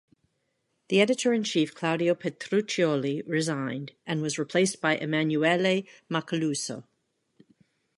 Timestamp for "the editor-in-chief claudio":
0.89-2.15